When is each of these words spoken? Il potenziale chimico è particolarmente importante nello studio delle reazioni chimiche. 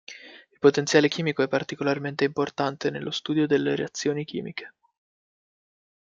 Il 0.51 0.57
potenziale 0.57 1.09
chimico 1.09 1.43
è 1.43 1.47
particolarmente 1.47 2.23
importante 2.23 2.89
nello 2.89 3.11
studio 3.11 3.45
delle 3.45 3.75
reazioni 3.75 4.25
chimiche. 4.25 4.73